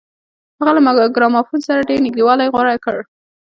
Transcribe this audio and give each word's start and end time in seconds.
هغه 0.59 0.71
له 0.97 1.05
ګرامافون 1.15 1.59
سره 1.67 1.87
ډېر 1.89 1.99
نږدېوالی 2.05 2.47
غوره 2.53 2.75
کړ 2.85 2.97